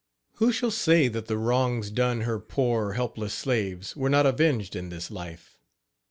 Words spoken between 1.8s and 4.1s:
done her poor, helpless slaves were